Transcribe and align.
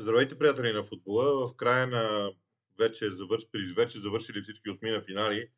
Здравейте, 0.00 0.38
приятели 0.38 0.72
на 0.72 0.82
футбола. 0.82 1.46
В 1.46 1.56
края 1.56 1.86
на 1.86 2.30
вече, 2.78 3.10
завърш, 3.10 3.42
вече 3.76 3.98
завършили 3.98 4.42
всички 4.42 4.70
осми 4.70 4.90
на 4.90 5.02
финали, 5.02 5.48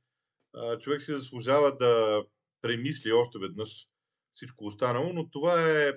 човек 0.80 1.02
си 1.02 1.12
заслужава 1.12 1.77
да 1.77 2.24
премисли 2.62 3.12
още 3.12 3.38
веднъж 3.38 3.88
всичко 4.34 4.66
останало, 4.66 5.12
но 5.12 5.30
това 5.30 5.71
е 5.71 5.92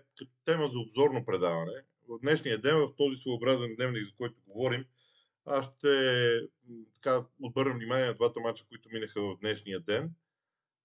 тема 0.45 0.67
за 0.67 0.79
обзорно 0.79 1.25
предаване. 1.25 1.83
В 2.09 2.19
днешния 2.19 2.61
ден, 2.61 2.77
в 2.77 2.95
този 2.97 3.17
своеобразен 3.17 3.75
дневник, 3.75 4.05
за 4.05 4.11
който 4.17 4.41
говорим, 4.47 4.85
аз 5.45 5.65
ще 5.65 6.41
така, 6.93 7.25
отбърна 7.41 7.73
внимание 7.73 8.05
на 8.05 8.13
двата 8.13 8.39
мача, 8.39 8.65
които 8.69 8.89
минаха 8.91 9.21
в 9.21 9.37
днешния 9.41 9.79
ден. 9.79 10.11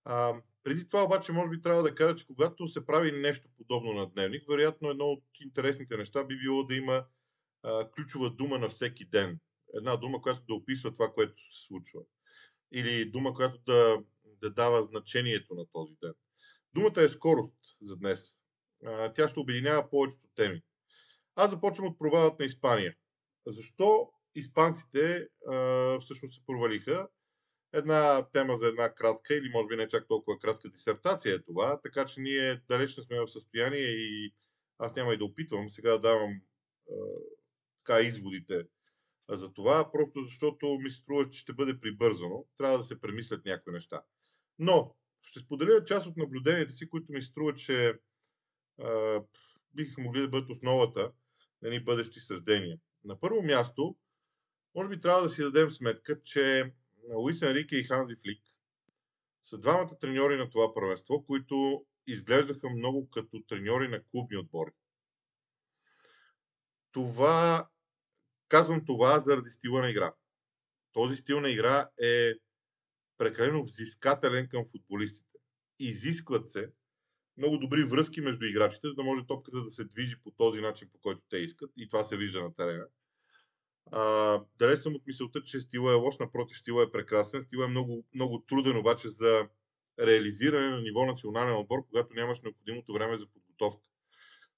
А, 0.04 0.34
преди 0.64 0.86
това 0.86 1.04
обаче, 1.04 1.32
може 1.32 1.50
би 1.50 1.60
трябва 1.60 1.82
да 1.82 1.94
кажа, 1.94 2.16
че 2.16 2.26
когато 2.26 2.68
се 2.68 2.86
прави 2.86 3.12
нещо 3.12 3.48
подобно 3.56 3.92
на 3.92 4.06
дневник, 4.06 4.48
вероятно 4.48 4.90
едно 4.90 5.04
от 5.04 5.24
интересните 5.40 5.96
неща 5.96 6.24
би 6.24 6.38
било 6.38 6.64
да 6.64 6.74
има 6.74 7.04
ключова 7.94 8.30
дума 8.30 8.58
на 8.58 8.68
всеки 8.68 9.04
ден. 9.04 9.40
Една 9.74 9.96
дума, 9.96 10.22
която 10.22 10.42
да 10.48 10.54
описва 10.54 10.92
това, 10.92 11.12
което 11.12 11.42
се 11.52 11.66
случва. 11.66 12.00
Или 12.72 13.10
дума, 13.10 13.34
която 13.34 13.58
да, 13.66 14.02
да 14.24 14.50
дава 14.50 14.82
значението 14.82 15.54
на 15.54 15.66
този 15.72 15.94
ден. 16.02 16.14
Думата 16.74 17.02
е 17.02 17.08
скорост 17.08 17.54
за 17.82 17.96
днес. 17.96 18.44
Тя 19.14 19.28
ще 19.28 19.40
обединява 19.40 19.90
повечето 19.90 20.28
теми. 20.34 20.62
Аз 21.36 21.50
започвам 21.50 21.86
от 21.86 21.98
провалът 21.98 22.38
на 22.38 22.44
Испания. 22.44 22.96
Защо 23.46 24.10
испанците 24.34 25.28
а, 25.50 25.98
всъщност 26.00 26.34
се 26.34 26.46
провалиха? 26.46 27.08
Една 27.72 28.28
тема 28.32 28.56
за 28.56 28.66
една 28.66 28.94
кратка 28.94 29.34
или 29.34 29.48
може 29.48 29.68
би 29.68 29.76
не 29.76 29.88
чак 29.88 30.08
толкова 30.08 30.38
кратка 30.38 30.68
дисертация 30.68 31.34
е 31.34 31.42
това, 31.42 31.80
така 31.80 32.06
че 32.06 32.20
ние 32.20 32.62
далеч 32.68 32.96
не 32.96 33.04
сме 33.04 33.20
в 33.20 33.28
състояние 33.28 33.80
и 33.80 34.34
аз 34.78 34.96
няма 34.96 35.14
и 35.14 35.18
да 35.18 35.24
опитвам 35.24 35.70
сега 35.70 35.90
да 35.90 36.00
давам 36.00 36.40
така 37.88 38.00
изводите 38.00 38.66
за 39.28 39.52
това, 39.52 39.92
просто 39.92 40.20
защото 40.20 40.78
ми 40.78 40.90
се 40.90 40.96
струва, 40.96 41.28
че 41.30 41.38
ще 41.38 41.52
бъде 41.52 41.80
прибързано. 41.80 42.44
Трябва 42.58 42.78
да 42.78 42.84
се 42.84 43.00
премислят 43.00 43.44
някои 43.44 43.72
неща. 43.72 44.02
Но 44.58 44.96
ще 45.22 45.40
споделя 45.40 45.84
част 45.84 46.06
от 46.06 46.16
наблюденията 46.16 46.72
си, 46.72 46.88
които 46.88 47.12
ми 47.12 47.22
струва, 47.22 47.54
че 47.54 47.98
а, 48.82 49.20
биха 49.74 50.00
могли 50.00 50.20
да 50.20 50.28
бъдат 50.28 50.50
основата 50.50 51.12
на 51.62 51.70
ни 51.70 51.84
бъдещи 51.84 52.20
съждения. 52.20 52.78
На 53.04 53.20
първо 53.20 53.42
място, 53.42 53.96
може 54.74 54.88
би 54.88 55.00
трябва 55.00 55.22
да 55.22 55.30
си 55.30 55.42
дадем 55.42 55.70
сметка, 55.70 56.22
че 56.22 56.72
Луис 57.14 57.42
Енрике 57.42 57.76
и 57.76 57.84
Ханзи 57.84 58.16
Флик 58.16 58.42
са 59.42 59.58
двамата 59.58 59.98
треньори 60.00 60.36
на 60.36 60.50
това 60.50 60.74
първенство, 60.74 61.24
които 61.24 61.86
изглеждаха 62.06 62.70
много 62.70 63.10
като 63.10 63.42
треньори 63.48 63.88
на 63.88 64.04
клубни 64.04 64.36
отбори. 64.36 64.70
Това 66.92 67.68
Казвам 68.48 68.84
това 68.84 69.18
заради 69.18 69.50
стила 69.50 69.80
на 69.80 69.90
игра. 69.90 70.12
Този 70.92 71.16
стил 71.16 71.40
на 71.40 71.50
игра 71.50 71.88
е 72.02 72.32
прекалено 73.18 73.62
взискателен 73.62 74.48
към 74.48 74.64
футболистите. 74.72 75.38
Изискват 75.78 76.50
се 76.50 76.72
много 77.36 77.58
добри 77.58 77.84
връзки 77.84 78.20
между 78.20 78.44
играчите, 78.44 78.88
за 78.88 78.94
да 78.94 79.02
може 79.02 79.26
топката 79.26 79.62
да 79.62 79.70
се 79.70 79.84
движи 79.84 80.16
по 80.22 80.30
този 80.30 80.60
начин, 80.60 80.88
по 80.92 80.98
който 80.98 81.22
те 81.30 81.36
искат. 81.36 81.70
И 81.76 81.88
това 81.88 82.04
се 82.04 82.16
вижда 82.16 82.42
на 82.42 82.54
терена. 82.54 82.86
А, 83.92 84.40
далеч 84.58 84.80
съм 84.80 84.94
от 84.94 85.06
мисълта, 85.06 85.42
че 85.42 85.60
стила 85.60 85.92
е 85.92 85.94
лош, 85.94 86.18
напротив, 86.18 86.58
стила 86.58 86.82
е 86.82 86.90
прекрасен. 86.90 87.40
Стила 87.40 87.64
е 87.64 87.68
много, 87.68 88.04
много 88.14 88.44
труден 88.48 88.76
обаче 88.76 89.08
за 89.08 89.48
реализиране 90.00 90.70
на 90.70 90.80
ниво 90.80 91.06
национален 91.06 91.56
отбор, 91.56 91.78
когато 91.86 92.14
нямаш 92.14 92.40
необходимото 92.40 92.92
време 92.92 93.18
за 93.18 93.26
подготовка. 93.26 93.88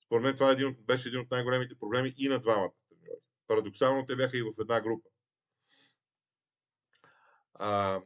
Според 0.07 0.23
мен 0.23 0.35
това 0.35 0.49
е 0.49 0.53
един, 0.53 0.77
беше 0.87 1.09
един 1.09 1.21
от 1.21 1.31
най-големите 1.31 1.75
проблеми 1.75 2.15
и 2.17 2.29
на 2.29 2.39
двамата. 2.39 2.80
Парадоксално 3.51 4.07
те 4.07 4.17
бяха 4.17 4.39
и 4.39 4.43
в 4.43 4.53
една 4.61 4.81
група. 4.81 5.09
А, 7.55 8.01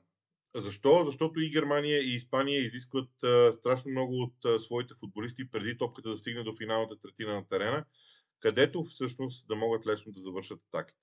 защо? 0.55 1.05
Защото 1.05 1.41
и 1.41 1.51
Германия, 1.51 2.03
и 2.03 2.15
Испания 2.15 2.61
изискват 2.61 3.23
а, 3.23 3.53
страшно 3.53 3.91
много 3.91 4.23
от 4.23 4.45
а, 4.45 4.61
своите 4.61 4.95
футболисти 4.95 5.51
преди 5.51 5.79
топката 5.79 6.09
да 6.09 6.17
стигне 6.17 6.43
до 6.43 6.57
финалната 6.57 7.01
третина 7.01 7.35
на 7.35 7.49
терена, 7.49 7.85
където 8.41 8.85
всъщност 8.85 9.49
да 9.49 9.57
могат 9.57 9.87
лесно 9.87 10.13
да 10.13 10.21
завършат 10.21 10.61
атаките. 10.69 11.01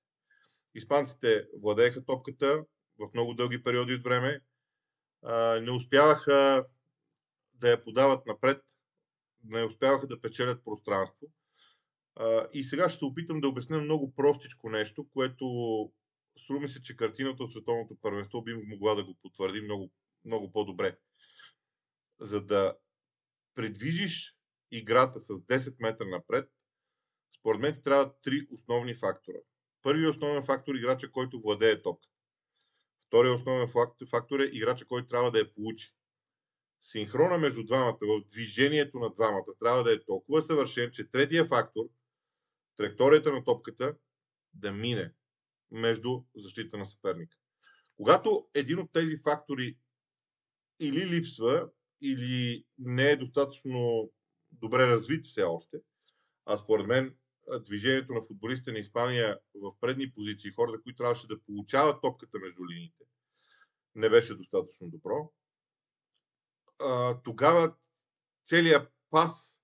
Испанците 0.76 1.48
владееха 1.62 2.06
топката 2.06 2.66
в 3.00 3.10
много 3.14 3.34
дълги 3.34 3.64
периоди 3.64 3.94
от 3.94 4.04
време, 4.04 4.42
а, 5.24 5.60
не 5.62 5.72
успяваха 5.72 6.66
да 7.54 7.70
я 7.70 7.84
подават 7.84 8.26
напред, 8.26 8.64
не 9.44 9.64
успяваха 9.64 10.08
да 10.08 10.22
печелят 10.22 10.64
пространство 10.64 11.28
и 12.54 12.64
сега 12.64 12.90
ще 12.90 13.00
се 13.00 13.06
опитам 13.06 13.42
да 13.42 13.48
обясня 13.48 13.82
много 13.82 14.14
простичко 14.16 14.70
нещо, 14.70 15.10
което 15.14 15.46
струва 16.38 16.60
ми 16.60 16.68
се, 16.68 16.82
че 16.82 16.96
картината 16.96 17.44
от 17.44 17.52
световното 17.52 17.96
първенство 18.02 18.42
би 18.42 18.54
могла 18.54 18.96
да 18.96 19.04
го 19.04 19.18
потвърди 19.22 19.62
много, 19.62 19.92
много 20.26 20.52
по-добре. 20.52 20.98
За 22.20 22.42
да 22.42 22.78
предвижиш 23.56 24.34
играта 24.72 25.20
с 25.20 25.34
10 25.34 25.76
метра 25.80 26.06
напред, 26.06 26.50
според 27.40 27.62
мен 27.62 27.76
ти 27.76 27.84
трябва 27.84 28.14
три 28.22 28.48
основни 28.52 28.96
фактора. 28.96 29.38
Първият 29.82 30.16
основен 30.16 30.44
фактор 30.44 30.76
е 30.76 30.78
играча, 30.78 31.12
който 31.12 31.42
владее 31.42 31.82
топка. 31.82 32.08
Вторият 33.08 33.40
основен 33.40 33.68
фактор 34.10 34.40
е 34.40 34.50
играча, 34.54 34.86
който 34.86 35.08
трябва 35.08 35.32
да 35.32 35.40
я 35.40 35.54
получи. 35.54 35.94
Синхрона 36.82 37.38
между 37.38 37.64
двамата, 37.64 37.98
в 38.02 38.26
движението 38.26 39.00
на 39.00 39.10
двамата, 39.10 39.46
трябва 39.60 39.84
да 39.84 39.94
е 39.94 40.06
толкова 40.06 40.42
съвършен, 40.42 40.92
че 40.92 41.12
третия 41.12 41.46
фактор– 41.46 41.84
траекторията 42.82 43.32
на 43.32 43.44
топката 43.44 43.96
да 44.54 44.72
мине 44.72 45.14
между 45.72 46.24
защита 46.36 46.78
на 46.78 46.86
съперника. 46.86 47.38
Когато 47.98 48.50
един 48.54 48.80
от 48.80 48.92
тези 48.92 49.18
фактори 49.18 49.78
или 50.80 51.06
липсва, 51.06 51.70
или 52.02 52.66
не 52.78 53.10
е 53.10 53.18
достатъчно 53.18 54.12
добре 54.52 54.88
развит 54.88 55.26
все 55.26 55.44
още, 55.44 55.78
а 56.46 56.58
според 56.58 56.88
мен 56.88 57.18
движението 57.66 58.14
на 58.14 58.22
футболистите 58.22 58.72
на 58.72 58.80
Испания 58.80 59.40
в 59.56 59.80
предни 59.82 60.12
позиции, 60.12 60.52
хората, 60.52 60.84
които 60.84 60.98
трябваше 60.98 61.28
да 61.28 61.42
получават 61.42 62.02
топката 62.02 62.40
между 62.40 62.66
линиите, 62.68 63.04
не 63.96 64.10
беше 64.10 64.36
достатъчно 64.36 64.90
добро, 64.90 65.34
тогава 67.24 67.76
целият 68.46 68.92
пас 69.10 69.61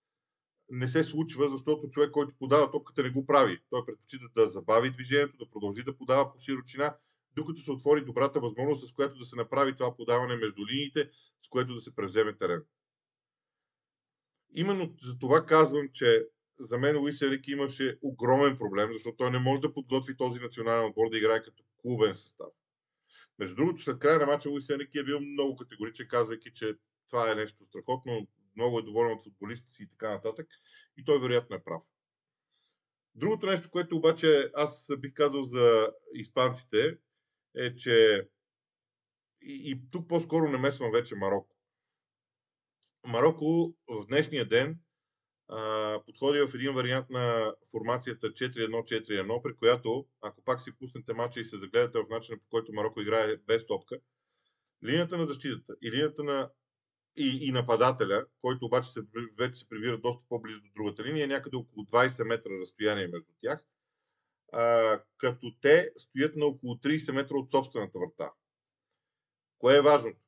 не 0.69 0.88
се 0.88 1.03
случва, 1.03 1.50
защото 1.50 1.89
човек, 1.89 2.11
който 2.11 2.35
подава 2.39 2.72
топката, 2.72 3.03
не 3.03 3.09
го 3.09 3.25
прави. 3.25 3.59
Той 3.69 3.85
предпочита 3.85 4.25
да 4.35 4.47
забави 4.47 4.91
движението, 4.91 5.38
да 5.38 5.50
продължи 5.50 5.83
да 5.83 5.97
подава 5.97 6.33
по 6.33 6.39
широчина, 6.39 6.95
докато 7.35 7.61
се 7.61 7.72
отвори 7.72 8.05
добрата 8.05 8.39
възможност, 8.39 8.88
с 8.88 8.91
която 8.91 9.19
да 9.19 9.25
се 9.25 9.35
направи 9.35 9.75
това 9.75 9.95
подаване 9.95 10.35
между 10.35 10.67
линиите, 10.67 11.09
с 11.45 11.50
което 11.50 11.73
да 11.73 11.81
се 11.81 11.95
превземе 11.95 12.38
терен. 12.38 12.63
Именно 14.56 14.94
за 15.03 15.17
това 15.19 15.45
казвам, 15.45 15.89
че 15.94 16.27
за 16.59 16.77
мен 16.77 16.97
Луис 16.97 17.22
Енрике 17.22 17.51
имаше 17.51 18.00
огромен 18.01 18.57
проблем, 18.57 18.94
защото 18.94 19.17
той 19.17 19.31
не 19.31 19.39
може 19.39 19.61
да 19.61 19.73
подготви 19.73 20.17
този 20.17 20.39
национален 20.39 20.85
отбор 20.85 21.09
да 21.09 21.17
играе 21.17 21.44
като 21.44 21.63
клубен 21.81 22.16
състав. 22.16 22.47
Между 23.39 23.56
другото, 23.56 23.81
след 23.81 24.00
края 24.00 24.19
на 24.19 24.25
мача 24.25 24.50
Луис 24.50 24.69
Енрике 24.69 25.00
е 25.00 25.03
бил 25.03 25.19
много 25.19 25.56
категоричен, 25.56 26.07
казвайки, 26.07 26.53
че 26.53 26.75
това 27.09 27.31
е 27.31 27.35
нещо 27.35 27.63
страхотно, 27.63 28.27
много 28.57 28.79
е 28.79 28.84
доволен 28.84 29.12
от 29.12 29.23
футболистите 29.23 29.72
си 29.72 29.84
и 29.84 29.90
така 29.90 30.09
нататък. 30.09 30.47
И 30.97 31.06
той 31.06 31.19
вероятно 31.19 31.56
е 31.56 31.63
прав. 31.63 31.81
Другото 33.16 33.45
нещо, 33.45 33.69
което 33.69 33.97
обаче 33.97 34.51
аз 34.56 34.88
бих 35.00 35.13
казал 35.13 35.44
за 35.44 35.91
испанците, 36.13 36.97
е, 37.56 37.75
че 37.75 38.28
и, 39.41 39.72
и 39.72 39.81
тук 39.91 40.09
по-скоро 40.09 40.50
намесвам 40.50 40.91
вече 40.91 41.16
Марокко. 41.16 41.56
Марокко 43.03 43.75
в 43.88 44.06
днешния 44.07 44.47
ден 44.47 44.79
а, 45.47 46.01
подходи 46.06 46.41
в 46.41 46.56
един 46.56 46.74
вариант 46.74 47.09
на 47.09 47.56
формацията 47.72 48.28
4-1-4-1, 48.28 49.42
при 49.42 49.56
която, 49.56 50.07
ако 50.21 50.44
пак 50.44 50.62
си 50.62 50.77
пуснете 50.80 51.13
мача 51.13 51.39
и 51.39 51.45
се 51.45 51.57
загледате 51.57 52.00
в 52.00 52.10
начина 52.10 52.38
по 52.38 52.45
който 52.50 52.74
Марокко 52.74 53.01
играе 53.01 53.38
без 53.38 53.65
топка, 53.65 54.00
линията 54.83 55.18
на 55.18 55.25
защитата 55.25 55.75
и 55.81 55.92
линията 55.92 56.24
на 56.24 56.50
и, 57.17 57.47
и 57.47 57.51
нападателя, 57.51 58.25
който 58.41 58.65
обаче 58.65 58.89
се, 58.91 59.01
вече 59.37 59.59
се 59.59 59.69
прибира 59.69 59.97
доста 59.97 60.23
по-близо 60.29 60.61
до 60.61 60.69
другата 60.75 61.03
линия, 61.03 61.27
някъде 61.27 61.57
около 61.57 61.85
20 61.85 62.23
метра 62.23 62.49
разстояние 62.61 63.07
между 63.07 63.31
тях, 63.41 63.65
а, 64.53 64.99
като 65.17 65.51
те 65.61 65.91
стоят 65.97 66.35
на 66.35 66.45
около 66.45 66.75
30 66.75 67.11
метра 67.11 67.35
от 67.35 67.51
собствената 67.51 67.99
врата. 67.99 68.31
Кое 69.59 69.77
е 69.77 69.81
важното? 69.81 70.19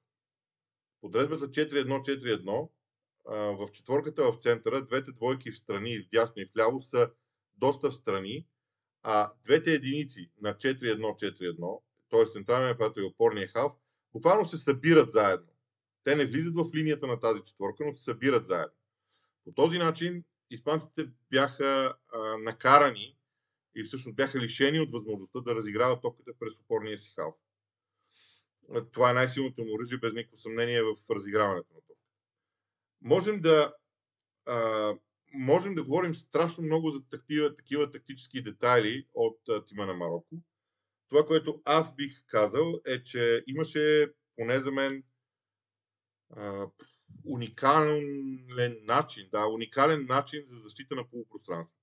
Подредбата 1.01 1.49
4-1-4-1 1.49 2.69
в 3.29 3.71
четворката 3.71 4.31
в 4.31 4.35
центъра, 4.35 4.85
двете 4.85 5.11
двойки 5.11 5.51
в 5.51 5.57
страни, 5.57 5.99
в 5.99 6.09
дясно 6.13 6.41
и 6.41 6.45
в 6.45 6.57
ляво 6.57 6.79
са 6.79 7.11
доста 7.55 7.89
в 7.89 7.95
страни, 7.95 8.47
а 9.03 9.31
двете 9.43 9.73
единици 9.73 10.31
на 10.41 10.53
4-1-4-1, 10.53 11.81
т.е. 12.09 12.25
централния 12.25 12.69
нападател 12.69 13.01
и 13.01 13.05
опорния 13.05 13.47
халф, 13.47 13.73
буквално 14.13 14.45
се 14.45 14.57
събират 14.57 15.11
заедно. 15.11 15.47
Те 16.03 16.15
не 16.15 16.25
влизат 16.25 16.55
в 16.55 16.75
линията 16.75 17.07
на 17.07 17.19
тази 17.19 17.41
четворка, 17.43 17.85
но 17.85 17.93
се 17.93 18.03
събират 18.03 18.47
заедно. 18.47 18.75
По 19.43 19.51
този 19.51 19.77
начин 19.77 20.23
испанците 20.49 21.09
бяха 21.31 21.95
а, 22.13 22.37
накарани 22.37 23.17
и 23.75 23.83
всъщност 23.83 24.15
бяха 24.15 24.39
лишени 24.39 24.79
от 24.79 24.91
възможността 24.91 25.39
да 25.39 25.55
разиграват 25.55 26.01
топката 26.01 26.31
през 26.39 26.59
опорния 26.59 26.97
си 26.97 27.13
халф. 27.15 27.35
Това 28.91 29.11
е 29.11 29.13
най-силното 29.13 29.63
му 29.63 29.73
оръжие, 29.75 29.97
без 29.97 30.13
никакво 30.13 30.37
съмнение 30.37 30.83
в 30.83 30.95
разиграването 31.09 31.73
на 31.73 31.81
топката. 31.81 31.99
Можем 33.01 33.41
да, 33.41 33.73
а, 34.45 34.93
можем 35.33 35.75
да 35.75 35.83
говорим 35.83 36.15
страшно 36.15 36.63
много 36.63 36.89
за 36.89 37.09
такива, 37.09 37.55
такива 37.55 37.91
тактически 37.91 38.43
детайли 38.43 39.07
от 39.13 39.39
а, 39.49 39.65
тима 39.65 39.85
на 39.85 39.93
Марокко. 39.93 40.35
Това, 41.09 41.25
което 41.25 41.61
аз 41.65 41.95
бих 41.95 42.25
казал 42.27 42.81
е, 42.85 43.03
че 43.03 43.43
имаше 43.47 44.13
поне 44.35 44.59
за 44.59 44.71
мен 44.71 45.03
уникален 47.25 48.05
начин, 48.85 49.29
да, 49.31 49.47
уникален 49.47 50.05
начин 50.09 50.43
за 50.45 50.57
защита 50.57 50.95
на 50.95 51.09
полупространство. 51.09 51.75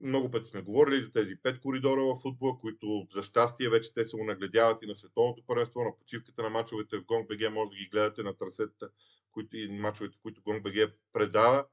Много 0.00 0.30
пъти 0.30 0.50
сме 0.50 0.62
говорили 0.62 1.02
за 1.02 1.12
тези 1.12 1.36
пет 1.42 1.60
коридора 1.60 2.00
в 2.00 2.20
футбола, 2.22 2.58
които 2.60 3.06
за 3.12 3.22
щастие 3.22 3.68
вече 3.68 3.94
те 3.94 4.04
се 4.04 4.16
унагледяват 4.16 4.82
и 4.82 4.86
на 4.86 4.94
световното 4.94 5.42
първенство, 5.46 5.80
на 5.80 5.96
почивката 5.96 6.42
на 6.42 6.50
мачовете 6.50 6.96
в 6.98 7.04
БГ, 7.28 7.52
може 7.52 7.70
да 7.70 7.76
ги 7.76 7.88
гледате 7.88 8.22
на 8.22 8.36
трасетата 8.36 8.90
които, 9.32 9.56
и 9.56 9.68
мачовете, 9.68 10.18
които 10.22 10.42
БГ 10.44 10.92
предава. 11.12 11.66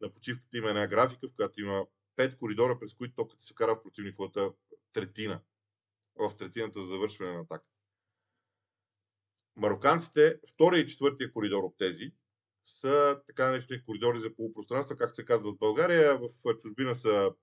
На 0.00 0.10
почивката 0.10 0.58
има 0.58 0.68
една 0.68 0.86
графика, 0.86 1.28
в 1.28 1.34
която 1.36 1.60
има 1.60 1.86
пет 2.16 2.36
коридора, 2.36 2.78
през 2.78 2.94
които 2.94 3.14
топката 3.14 3.44
се 3.44 3.54
кара 3.54 3.74
в 3.74 3.82
противниковата 3.82 4.52
третина. 4.92 5.40
В 6.16 6.36
третината 6.36 6.80
за 6.80 6.86
завършване 6.86 7.32
на 7.32 7.40
атака. 7.40 7.64
Мароканците, 9.56 10.40
втория 10.54 10.80
и 10.80 10.86
четвъртия 10.86 11.32
коридор 11.32 11.62
от 11.62 11.74
тези, 11.78 12.12
са 12.64 13.20
така 13.26 13.50
наречени 13.50 13.84
коридори 13.84 14.20
за 14.20 14.34
полупространство, 14.34 14.96
както 14.96 15.16
се 15.16 15.24
казва 15.24 15.52
в 15.52 15.58
България. 15.58 16.18
В 16.18 16.28
чужбина 16.58 16.94
са 16.94 17.34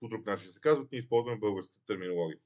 по 0.00 0.08
друг 0.08 0.26
начин 0.26 0.52
се 0.52 0.60
казват, 0.60 0.92
ние 0.92 0.98
използваме 0.98 1.38
българската 1.38 1.80
терминология. 1.86 2.38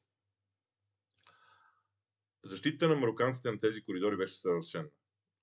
Защита 2.45 2.89
на 2.89 2.97
мароканците 2.97 3.51
на 3.51 3.61
тези 3.61 3.83
коридори 3.83 4.17
беше 4.17 4.35
съвършена. 4.35 4.89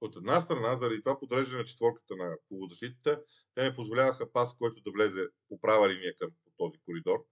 От 0.02 0.16
една 0.16 0.42
страна, 0.42 0.76
заради 0.76 1.02
това 1.02 1.20
подреждане 1.20 1.58
на 1.58 1.66
четворката 1.66 2.16
на 2.16 2.38
полузащитата, 2.50 3.24
те 3.56 3.64
не 3.64 3.76
позволяваха 3.76 4.32
пас, 4.32 4.58
който 4.58 4.82
да 4.82 4.92
влезе 4.92 5.28
по 5.50 5.60
права 5.60 5.90
линия 5.90 6.16
към 6.18 6.30
този 6.58 6.80
коридор. 6.80 7.26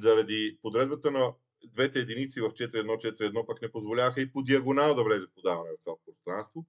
Заради 0.00 0.58
подредбата 0.62 1.10
на 1.10 1.34
двете 1.68 1.98
единици 1.98 2.40
в 2.40 2.50
4-1-4-1 2.50 3.46
пък 3.46 3.62
не 3.62 3.72
позволяваха 3.72 4.20
и 4.20 4.32
по 4.32 4.42
диагонал 4.42 4.94
да 4.94 5.04
влезе 5.04 5.26
подаване 5.34 5.70
в 5.70 5.84
това 5.84 5.96
пространство. 6.06 6.66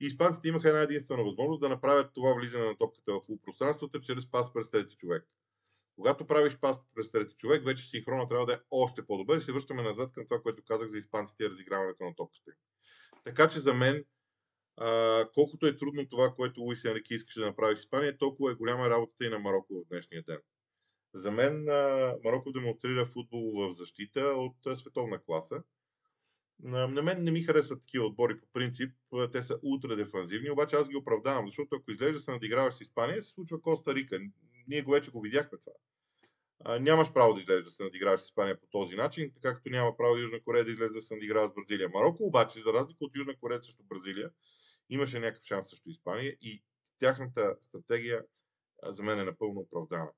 И 0.00 0.06
испанците 0.06 0.48
имаха 0.48 0.68
една 0.68 0.80
единствена 0.80 1.24
възможност 1.24 1.60
да 1.60 1.68
направят 1.68 2.10
това 2.14 2.34
влизане 2.34 2.66
на 2.66 2.76
топката 2.76 3.12
в 3.12 3.26
полупространството 3.26 4.00
чрез 4.00 4.30
пас 4.30 4.52
през 4.52 4.70
трети 4.70 4.96
човек. 4.96 5.24
Когато 5.96 6.26
правиш 6.26 6.56
пас 6.60 6.80
през 6.94 7.10
трети 7.10 7.36
човек, 7.36 7.64
вече 7.64 7.84
синхрона 7.84 8.28
трябва 8.28 8.46
да 8.46 8.52
е 8.52 8.58
още 8.70 9.06
по-добър 9.06 9.38
и 9.38 9.40
се 9.40 9.52
връщаме 9.52 9.82
назад 9.82 10.12
към 10.12 10.24
това, 10.24 10.42
което 10.42 10.62
казах 10.64 10.88
за 10.88 10.98
испанците 10.98 11.44
и 11.44 11.48
разиграването 11.48 12.04
на 12.04 12.14
топката. 12.14 12.52
Така 13.24 13.48
че 13.48 13.58
за 13.58 13.74
мен, 13.74 14.04
а, 14.76 15.28
колкото 15.34 15.66
е 15.66 15.76
трудно 15.76 16.08
това, 16.08 16.34
което 16.34 16.60
Луис 16.60 16.84
Енрике 16.84 17.14
искаше 17.14 17.40
да 17.40 17.46
направи 17.46 17.76
в 17.76 17.78
Испания, 17.78 18.18
толкова 18.18 18.52
е 18.52 18.54
голяма 18.54 18.90
работата 18.90 19.24
и 19.24 19.28
на 19.28 19.38
Марокко 19.38 19.74
в 19.74 19.88
днешния 19.88 20.22
ден. 20.22 20.38
За 21.16 21.30
мен 21.30 21.64
Марокко 22.24 22.52
демонстрира 22.52 23.06
футбол 23.06 23.52
в 23.52 23.74
защита 23.74 24.20
от 24.20 24.78
световна 24.78 25.18
класа. 25.18 25.62
На 26.62 27.02
мен 27.02 27.24
не 27.24 27.30
ми 27.30 27.42
харесват 27.42 27.80
такива 27.80 28.06
отбори 28.06 28.40
по 28.40 28.46
принцип. 28.52 28.92
Те 29.32 29.42
са 29.42 29.58
ултра 29.62 29.96
дефанзивни, 29.96 30.50
обаче 30.50 30.76
аз 30.76 30.88
ги 30.88 30.96
оправдавам, 30.96 31.46
защото 31.46 31.76
ако 31.76 31.90
изглежда 31.90 32.18
се 32.18 32.30
надиграваш 32.30 32.74
с 32.74 32.80
Испания, 32.80 33.22
се 33.22 33.28
случва 33.28 33.60
Коста 33.60 33.94
Рика. 33.94 34.20
Ние 34.68 34.82
го 34.82 34.90
вече 34.90 35.10
го 35.10 35.20
видяхме 35.20 35.58
това. 35.58 35.72
А, 36.64 36.78
нямаш 36.78 37.12
право 37.12 37.34
да 37.34 37.40
излезеш 37.40 37.64
да 37.64 37.70
се 37.70 37.84
надиграваш 37.84 38.20
с 38.20 38.24
Испания 38.24 38.60
по 38.60 38.66
този 38.66 38.96
начин, 38.96 39.32
така 39.34 39.54
както 39.54 39.70
няма 39.70 39.96
право 39.96 40.16
Южна 40.16 40.40
Корея 40.40 40.64
да 40.64 40.70
излезе 40.70 40.92
да 40.92 41.02
се 41.02 41.14
надиграва 41.14 41.48
с 41.48 41.54
Бразилия. 41.54 41.88
Марокко 41.88 42.24
обаче, 42.24 42.60
за 42.60 42.72
разлика 42.72 43.04
от 43.04 43.16
Южна 43.16 43.36
Корея 43.36 43.62
срещу 43.62 43.84
Бразилия, 43.84 44.30
имаше 44.90 45.20
някакъв 45.20 45.44
шанс 45.44 45.68
срещу 45.68 45.90
Испания 45.90 46.36
и 46.40 46.62
тяхната 46.98 47.56
стратегия 47.60 48.24
за 48.86 49.02
мен 49.02 49.20
е 49.20 49.24
напълно 49.24 49.60
оправдана. 49.60 50.10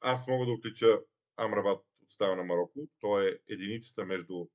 Аз 0.00 0.26
мога 0.26 0.46
да 0.46 0.52
отлича 0.52 1.00
Амрабат 1.36 1.84
от 2.02 2.10
става 2.10 2.36
на 2.36 2.44
Марокко. 2.44 2.88
Той 3.00 3.28
е 3.28 3.38
единицата 3.48 4.06
между 4.06 4.46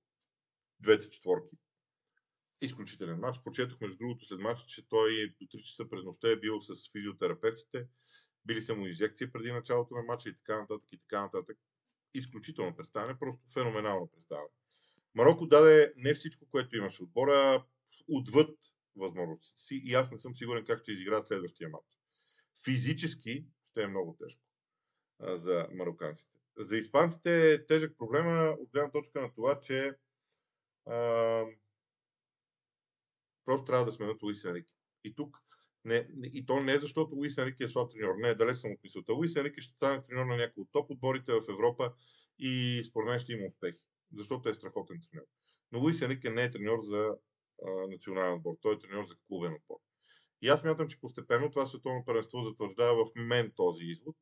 двете 0.80 1.10
четворки. 1.10 1.56
Изключителен 2.62 3.20
матч. 3.20 3.38
Почетох 3.44 3.82
между 3.82 3.98
другото 3.98 4.26
след 4.26 4.40
матча, 4.40 4.66
че 4.68 4.88
той 4.90 5.36
до 5.42 5.46
3 5.46 5.62
часа 5.64 5.90
през 5.90 6.04
нощта 6.04 6.32
е 6.32 6.36
бил 6.36 6.62
с 6.62 6.92
физиотерапевтите. 6.92 7.88
Били 8.46 8.62
са 8.62 8.76
му 8.76 8.88
инжекции 8.88 9.32
преди 9.32 9.52
началото 9.52 9.96
на 9.96 10.04
матча 10.04 10.30
и 10.30 10.38
така 10.38 10.60
нататък 10.60 10.88
и 10.92 11.00
така 11.00 11.22
нататък. 11.22 11.58
Изключително 12.14 12.76
представяне, 12.76 13.20
просто 13.20 13.50
феноменално 13.54 14.08
представяне. 14.08 14.50
Марокко 15.16 15.46
даде 15.46 15.94
не 15.98 16.14
всичко, 16.14 16.46
което 16.52 16.78
имаше 16.78 17.04
отбора, 17.04 17.66
отвъд 18.08 18.60
възможностите 18.96 19.64
си 19.64 19.82
и 19.86 19.94
аз 19.94 20.12
не 20.12 20.18
съм 20.18 20.36
сигурен 20.36 20.66
как 20.66 20.80
ще 20.80 20.92
изиграят 20.92 21.28
следващия 21.28 21.70
матч. 21.70 22.00
Физически 22.66 23.46
ще 23.74 23.84
е 23.84 23.88
много 23.88 24.16
тежко 24.20 24.42
а, 25.20 25.38
за 25.38 25.68
мароканците. 25.72 26.38
За 26.58 26.78
испанците 26.78 27.54
е 27.54 27.66
тежък 27.66 27.98
проблема 27.98 28.56
от 28.60 28.70
гледна 28.70 28.92
точка 28.92 29.22
на 29.22 29.34
това, 29.34 29.60
че 29.60 29.92
а, 30.86 31.46
просто 33.46 33.66
трябва 33.66 33.86
да 33.86 33.92
сменят 33.92 34.24
Луис 34.24 34.46
Енрике. 34.46 34.74
И 35.04 35.16
тук 35.16 35.38
не, 35.86 36.10
и 36.24 36.46
то 36.46 36.60
не 36.60 36.74
е 36.74 36.80
защото 36.80 37.16
Луис 37.16 37.38
Енрике 37.38 37.64
е 37.64 37.68
слаб 37.68 37.92
треньор. 37.92 38.16
Не, 38.18 38.36
далеч 38.36 38.58
съм 38.58 38.72
от 38.72 38.84
мисълта. 38.84 39.14
Луис 39.14 39.36
Енрике 39.36 39.62
ще 39.62 39.76
стане 39.76 40.04
треньор 40.04 40.26
на 40.26 40.36
някои 40.38 40.62
от 40.62 40.72
топ 40.72 40.92
отборите 40.92 41.32
в 41.32 41.42
Европа 41.50 41.94
и 42.40 42.84
според 42.90 43.08
мен 43.08 43.20
ще 43.20 43.34
има 43.34 43.48
успехи. 43.48 43.88
Защото 44.14 44.50
е 44.50 44.54
страхотен 44.54 45.02
треньор. 45.12 45.26
Но 45.72 45.80
Луис 45.80 46.02
Енрике 46.02 46.30
не 46.30 46.44
е 46.44 46.52
треньор 46.52 46.80
за 46.84 47.16
а, 47.66 47.88
национален 47.88 48.34
отбор. 48.34 48.56
Той 48.62 48.74
е 48.74 48.80
треньор 48.80 49.06
за 49.06 49.16
клубен 49.28 49.54
отбор. 49.54 49.78
И 50.44 50.48
аз 50.48 50.64
мятам, 50.64 50.88
че 50.88 51.00
постепенно 51.00 51.52
това 51.52 51.66
световно 51.66 52.06
първенство 52.06 52.42
затвърждава 52.42 53.06
в 53.06 53.10
мен 53.16 53.52
този 53.56 53.84
извод, 53.84 54.16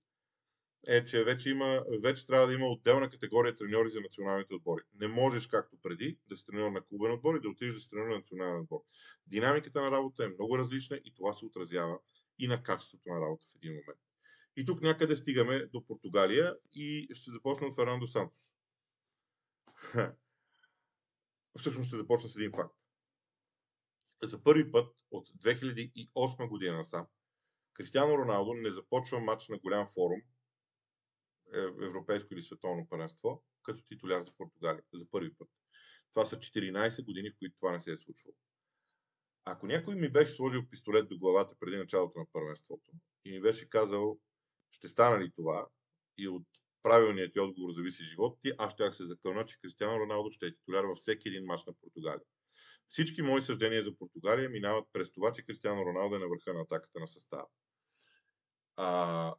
е, 0.88 1.06
че 1.06 1.23
вече, 1.23 1.50
има, 1.50 1.83
вече 2.03 2.27
трябва 2.27 2.47
да 2.47 2.53
има 2.53 2.68
отделна 2.68 3.09
категория 3.09 3.56
треньори 3.56 3.89
за 3.89 4.01
националните 4.01 4.53
отбори. 4.53 4.81
Не 4.94 5.07
можеш, 5.07 5.47
както 5.47 5.77
преди, 5.83 6.19
да 6.29 6.38
си 6.38 6.45
треньор 6.45 6.71
на 6.71 6.81
клубен 6.81 7.12
отбор 7.12 7.35
и 7.35 7.41
да 7.41 7.50
отидеш 7.50 7.73
да 7.73 7.81
си 7.81 7.89
треньор 7.89 8.07
на 8.07 8.15
национален 8.15 8.59
отбор. 8.59 8.79
Динамиката 9.27 9.81
на 9.81 9.91
работа 9.91 10.25
е 10.25 10.27
много 10.27 10.57
различна 10.57 10.97
и 11.06 11.13
това 11.13 11.33
се 11.33 11.45
отразява 11.45 12.00
и 12.39 12.47
на 12.47 12.63
качеството 12.63 13.09
на 13.09 13.21
работа 13.21 13.47
в 13.47 13.56
един 13.56 13.71
момент. 13.71 14.00
И 14.56 14.65
тук 14.65 14.81
някъде 14.81 15.15
стигаме 15.15 15.65
до 15.65 15.85
Португалия 15.85 16.56
и 16.74 17.09
ще 17.13 17.31
започна 17.31 17.67
от 17.67 17.75
Фернандо 17.75 18.07
Сантос. 18.07 18.55
Всъщност 21.57 21.88
ще 21.88 21.98
започна 21.98 22.29
с 22.29 22.36
един 22.36 22.51
факт. 22.51 22.80
За 24.23 24.43
първи 24.43 24.71
път 24.71 24.95
от 25.11 25.27
2008 25.29 26.49
година 26.49 26.77
насам 26.77 27.07
Кристиано 27.73 28.17
Роналдо 28.17 28.53
не 28.53 28.71
започва 28.71 29.19
матч 29.19 29.47
на 29.47 29.57
голям 29.57 29.87
форум, 29.87 30.21
е, 31.53 31.59
европейско 31.59 32.33
или 32.33 32.41
световно 32.41 32.87
паренство, 32.89 33.43
като 33.63 33.83
титуляр 33.83 34.23
за 34.23 34.31
Португалия. 34.37 34.83
За 34.93 35.09
първи 35.11 35.33
път. 35.33 35.49
Това 36.13 36.25
са 36.25 36.39
14 36.39 37.05
години, 37.05 37.29
в 37.29 37.35
които 37.39 37.55
това 37.55 37.71
не 37.71 37.79
се 37.79 37.91
е 37.91 37.97
случвало. 37.97 38.35
Ако 39.45 39.67
някой 39.67 39.95
ми 39.95 40.09
беше 40.09 40.31
сложил 40.31 40.69
пистолет 40.69 41.09
до 41.09 41.17
главата 41.17 41.55
преди 41.59 41.77
началото 41.77 42.19
на 42.19 42.25
първенството 42.33 42.91
и 43.25 43.31
ми 43.31 43.41
беше 43.41 43.69
казал, 43.69 44.19
ще 44.71 44.87
стане 44.87 45.25
ли 45.25 45.31
това, 45.35 45.67
и 46.17 46.27
от 46.27 46.43
правилният 46.83 47.33
ти 47.33 47.39
отговор 47.39 47.71
зависи 47.73 48.03
живота 48.03 48.39
ти, 48.41 48.51
аз 48.57 48.73
ще 48.73 48.91
се 48.91 49.05
закълна, 49.05 49.45
че 49.45 49.59
Кристиано 49.61 49.99
Роналдо 49.99 50.31
ще 50.31 50.45
е 50.45 50.55
титуляр 50.55 50.83
във 50.83 50.97
всеки 50.97 51.27
един 51.27 51.45
мач 51.45 51.65
на 51.65 51.73
Португалия. 51.73 52.25
Всички 52.91 53.21
мои 53.21 53.41
съждения 53.41 53.83
за 53.83 53.95
Португалия 53.98 54.50
минават 54.50 54.88
през 54.93 55.12
това, 55.12 55.31
че 55.31 55.45
Кристиано 55.45 55.86
Роналдо 55.86 56.15
е 56.15 56.19
на 56.19 56.27
върха 56.27 56.53
на 56.53 56.62
атаката 56.62 57.00
на 57.00 57.07
състава. 57.07 57.48
А, 58.75 59.36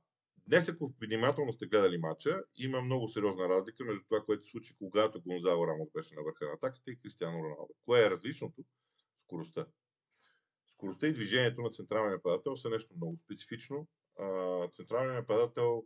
днес, 0.47 0.69
ако 0.69 0.93
внимателно 1.03 1.53
сте 1.53 1.67
гледали 1.67 1.99
матча, 1.99 2.43
има 2.57 2.81
много 2.81 3.09
сериозна 3.09 3.49
разлика 3.49 3.85
между 3.85 4.05
това, 4.05 4.25
което 4.25 4.45
се 4.45 4.51
случи, 4.51 4.75
когато 4.79 5.23
Гонзало 5.23 5.67
Рамос 5.67 5.89
беше 5.95 6.15
на 6.15 6.23
върха 6.23 6.45
на 6.45 6.53
атаката 6.53 6.91
и 6.91 7.01
Кристиано 7.01 7.39
Роналдо. 7.39 7.75
Кое 7.85 8.07
е 8.07 8.11
различното? 8.11 8.65
Скоростта. 9.25 9.67
Скоростта 10.67 11.07
и 11.07 11.13
движението 11.13 11.63
на 11.63 11.71
централния 11.71 12.13
нападател 12.13 12.57
са 12.57 12.71
нещо 12.71 12.95
много 12.97 13.19
специфично. 13.25 13.89
Централният 14.73 15.17
нападател 15.17 15.85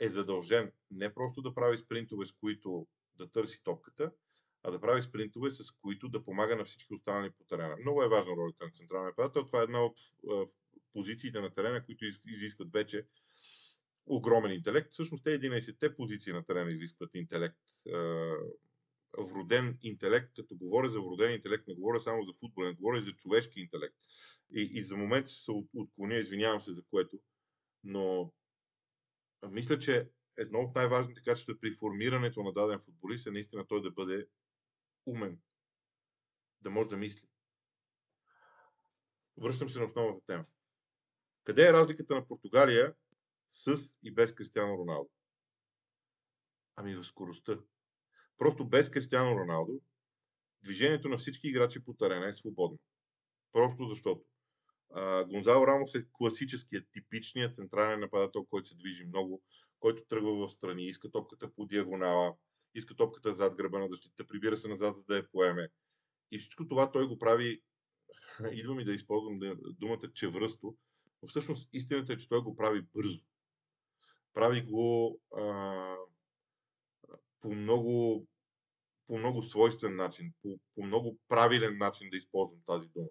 е 0.00 0.10
задължен 0.10 0.72
не 0.90 1.14
просто 1.14 1.42
да 1.42 1.54
прави 1.54 1.76
спринтове, 1.76 2.26
с 2.26 2.32
които 2.32 2.86
да 3.14 3.30
търси 3.30 3.62
топката, 3.62 4.12
а 4.62 4.70
да 4.70 4.80
прави 4.80 5.02
спринтове, 5.02 5.50
с 5.50 5.70
които 5.70 6.08
да 6.08 6.24
помага 6.24 6.56
на 6.56 6.64
всички 6.64 6.94
останали 6.94 7.30
по 7.30 7.44
терена. 7.44 7.76
Много 7.80 8.02
е 8.02 8.08
важна 8.08 8.32
ролята 8.36 8.64
на 8.64 8.70
централния 8.70 9.08
нападател. 9.08 9.44
Това 9.44 9.60
е 9.60 9.64
една 9.64 9.84
от 9.84 9.98
позициите 10.92 11.40
на 11.40 11.54
терена, 11.54 11.84
които 11.84 12.04
изискват 12.26 12.72
вече 12.72 13.06
огромен 14.06 14.52
интелект. 14.52 14.92
Всъщност 14.92 15.24
те 15.24 15.40
11-те 15.40 15.96
позиции 15.96 16.32
на 16.32 16.44
терена 16.44 16.70
изискват 16.70 17.10
интелект. 17.14 17.58
Вроден 19.18 19.78
интелект, 19.82 20.34
като 20.34 20.56
говоря 20.56 20.90
за 20.90 21.00
вроден 21.00 21.32
интелект, 21.32 21.66
не 21.68 21.74
говоря 21.74 22.00
само 22.00 22.22
за 22.22 22.32
футболен, 22.32 22.74
говоря 22.74 22.98
и 22.98 23.02
за 23.02 23.12
човешки 23.12 23.60
интелект. 23.60 23.96
И, 24.56 24.70
и 24.74 24.82
за 24.82 24.96
момент 24.96 25.28
ще 25.28 25.40
се 25.40 25.50
отклоня, 25.74 26.16
извинявам 26.16 26.60
се 26.60 26.72
за 26.72 26.82
което, 26.90 27.20
но 27.84 28.32
мисля, 29.50 29.78
че 29.78 30.10
едно 30.36 30.58
от 30.58 30.74
най-важните 30.74 31.22
качества 31.22 31.58
при 31.60 31.74
формирането 31.74 32.42
на 32.42 32.52
даден 32.52 32.78
футболист 32.78 33.26
е 33.26 33.30
наистина 33.30 33.66
той 33.66 33.82
да 33.82 33.90
бъде 33.90 34.26
умен, 35.10 35.40
да 36.60 36.70
може 36.70 36.88
да 36.88 36.96
мисли. 36.96 37.28
Връщам 39.36 39.70
се 39.70 39.78
на 39.78 39.84
основната 39.84 40.26
тема. 40.26 40.44
Къде 41.44 41.68
е 41.68 41.72
разликата 41.72 42.14
на 42.14 42.28
Португалия 42.28 42.94
с 43.48 43.76
и 44.02 44.14
без 44.14 44.34
Кристиано 44.34 44.78
Роналдо? 44.78 45.10
Ами 46.76 46.96
в 46.96 47.04
скоростта. 47.04 47.58
Просто 48.38 48.68
без 48.68 48.90
Кристиано 48.90 49.36
Роналдо 49.36 49.80
движението 50.62 51.08
на 51.08 51.18
всички 51.18 51.48
играчи 51.48 51.84
по 51.84 51.94
терена 51.94 52.28
е 52.28 52.32
свободно. 52.32 52.78
Просто 53.52 53.88
защото 53.88 54.24
а, 54.94 55.24
Гонзало 55.24 55.66
Рамос 55.66 55.94
е 55.94 56.06
класическият, 56.12 56.86
типичният 56.92 57.54
централен 57.54 58.00
нападател, 58.00 58.44
който 58.44 58.68
се 58.68 58.76
движи 58.76 59.04
много, 59.04 59.42
който 59.80 60.04
тръгва 60.04 60.46
в 60.46 60.52
страни, 60.52 60.88
иска 60.88 61.10
топката 61.10 61.54
по 61.54 61.66
диагонала, 61.66 62.36
иска 62.74 62.96
топката 62.96 63.34
зад 63.34 63.54
гръба 63.54 63.78
на 63.78 63.88
защита, 63.88 64.26
прибира 64.26 64.56
се 64.56 64.68
назад, 64.68 64.96
за 64.96 65.04
да 65.04 65.16
я 65.16 65.30
поеме. 65.30 65.68
И 66.30 66.38
всичко 66.38 66.68
това 66.68 66.92
той 66.92 67.08
го 67.08 67.18
прави, 67.18 67.62
идва 68.52 68.74
ми 68.74 68.84
да 68.84 68.92
използвам 68.92 69.40
думата 69.62 70.12
чевръсто, 70.14 70.76
но 71.22 71.28
всъщност 71.28 71.68
истината 71.72 72.12
е, 72.12 72.16
че 72.16 72.28
той 72.28 72.42
го 72.42 72.56
прави 72.56 72.86
бързо. 72.94 73.24
Прави 74.34 74.62
го 74.62 75.20
а, 75.36 75.96
по 77.40 77.54
много 77.54 78.26
по 79.08 79.18
много 79.18 79.42
свойствен 79.42 79.96
начин, 79.96 80.32
по, 80.42 80.60
по 80.74 80.82
много 80.82 81.18
правилен 81.28 81.78
начин 81.78 82.10
да 82.10 82.16
използвам 82.16 82.60
тази 82.66 82.88
дума. 82.88 83.08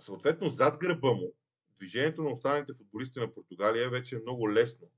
Съответно, 0.00 0.48
зад 0.50 0.78
гърба 0.78 1.12
му, 1.12 1.32
движението 1.78 2.22
на 2.22 2.30
останалите 2.30 2.72
футболисти 2.72 3.18
на 3.18 3.34
Португалия 3.34 3.90
вече 3.90 4.16
е 4.16 4.22
много 4.22 4.52
лесно, 4.52 4.90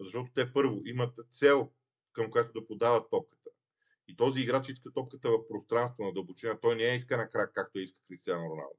защото 0.00 0.32
те 0.34 0.52
първо 0.52 0.82
имат 0.84 1.20
цел, 1.30 1.72
към 2.18 2.30
която 2.30 2.60
да 2.60 2.66
подават 2.66 3.10
топката. 3.10 3.50
И 4.08 4.16
този 4.16 4.40
играч 4.40 4.68
иска 4.68 4.92
топката 4.92 5.30
в 5.30 5.48
пространство 5.48 6.04
на 6.04 6.12
дълбочина. 6.12 6.60
Той 6.60 6.76
не 6.76 6.82
я 6.82 6.94
иска 6.94 7.16
на 7.16 7.28
крак, 7.28 7.52
както 7.54 7.78
иска 7.78 7.98
Кристиано 8.08 8.50
Роналдо. 8.50 8.78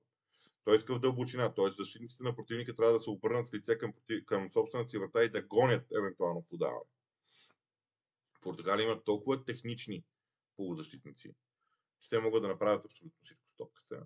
Той 0.63 0.77
иска 0.77 0.95
в 0.95 0.99
дълбочина, 0.99 1.53
т.е. 1.53 1.69
защитниците 1.69 2.23
на 2.23 2.35
противника 2.35 2.75
трябва 2.75 2.93
да 2.93 2.99
се 2.99 3.09
обърнат 3.09 3.47
с 3.47 3.53
лице 3.53 3.77
към, 3.77 3.93
към 4.25 4.51
собствената 4.51 4.89
си 4.89 4.97
врата 4.97 5.23
и 5.23 5.29
да 5.29 5.41
гонят 5.41 5.91
евентуално 5.97 6.45
подаване. 6.49 6.89
Португалия 8.41 8.83
имат 8.83 9.05
толкова 9.05 9.45
технични 9.45 10.03
полузащитници, 10.55 11.35
че 11.99 12.09
те 12.09 12.19
могат 12.19 12.41
да 12.41 12.47
направят 12.47 12.85
абсолютно 12.85 13.19
всичко 13.23 13.47
с 13.49 13.57
топката. 13.57 14.05